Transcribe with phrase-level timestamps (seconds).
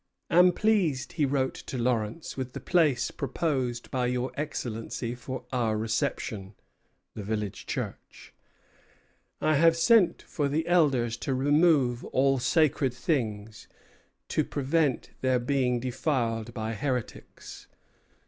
[0.31, 5.77] "Am pleased," he wrote to Lawrence, "with the place proposed by your Excellency for our
[5.77, 6.55] reception
[7.13, 8.33] [the village church].
[9.41, 13.67] I have sent for the elders to remove all sacred things,
[14.29, 17.67] to prevent their being defiled by heretics."